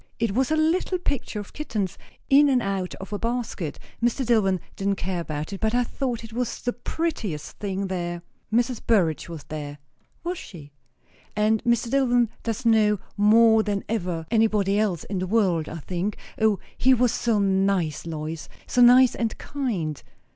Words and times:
It 0.17 0.31
was 0.33 0.49
a 0.49 0.55
little 0.55 0.97
picture 0.97 1.39
of 1.39 1.53
kittens, 1.53 1.95
in 2.27 2.49
and 2.49 2.59
out 2.59 2.95
of 2.95 3.13
a 3.13 3.19
basket. 3.19 3.77
Mr. 4.03 4.25
Dillwyn 4.25 4.59
didn't 4.75 4.95
care 4.95 5.19
about 5.19 5.53
it; 5.53 5.59
but 5.59 5.75
I 5.75 5.83
thought 5.83 6.23
it 6.23 6.33
was 6.33 6.59
the 6.63 6.73
prettiest 6.73 7.59
thing 7.59 7.85
there. 7.85 8.23
Mrs. 8.51 8.81
Burrage 8.83 9.29
was 9.29 9.43
there." 9.43 9.77
"Was 10.23 10.39
she?" 10.39 10.71
"And 11.35 11.63
Mr. 11.65 11.87
Dillwyn 11.91 12.29
does 12.41 12.65
know 12.65 12.97
more 13.15 13.61
than 13.61 13.83
ever 13.87 14.25
anybody 14.31 14.79
else 14.79 15.03
in 15.03 15.19
the 15.19 15.27
world, 15.27 15.69
I 15.69 15.77
think. 15.77 16.17
O, 16.41 16.57
he 16.75 16.95
was 16.95 17.11
so 17.11 17.37
nice, 17.37 18.07
Lois! 18.07 18.49
so 18.65 18.81
nice 18.81 19.13
and 19.13 19.37
kind. 19.37 20.01